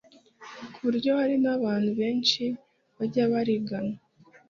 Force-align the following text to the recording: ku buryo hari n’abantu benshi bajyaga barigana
ku 0.73 0.77
buryo 0.85 1.11
hari 1.19 1.35
n’abantu 1.43 1.89
benshi 1.99 2.43
bajyaga 2.97 3.31
barigana 3.33 3.95